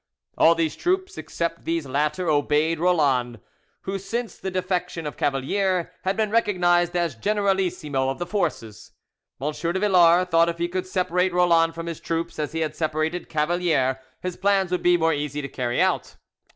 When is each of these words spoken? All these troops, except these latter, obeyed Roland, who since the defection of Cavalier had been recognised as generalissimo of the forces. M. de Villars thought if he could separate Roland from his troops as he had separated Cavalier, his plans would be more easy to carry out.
All 0.35 0.55
these 0.55 0.75
troops, 0.75 1.15
except 1.15 1.63
these 1.63 1.85
latter, 1.85 2.27
obeyed 2.27 2.79
Roland, 2.79 3.39
who 3.81 3.99
since 3.99 4.35
the 4.35 4.49
defection 4.49 5.05
of 5.05 5.15
Cavalier 5.15 5.91
had 6.05 6.17
been 6.17 6.31
recognised 6.31 6.95
as 6.95 7.13
generalissimo 7.13 8.09
of 8.09 8.17
the 8.17 8.25
forces. 8.25 8.93
M. 9.39 9.51
de 9.53 9.79
Villars 9.79 10.25
thought 10.27 10.49
if 10.49 10.57
he 10.57 10.67
could 10.67 10.87
separate 10.87 11.33
Roland 11.33 11.75
from 11.75 11.85
his 11.85 11.99
troops 11.99 12.39
as 12.39 12.51
he 12.53 12.61
had 12.61 12.75
separated 12.75 13.29
Cavalier, 13.29 13.99
his 14.21 14.37
plans 14.37 14.71
would 14.71 14.81
be 14.81 14.97
more 14.97 15.13
easy 15.13 15.39
to 15.39 15.47
carry 15.47 15.79
out. 15.79 16.15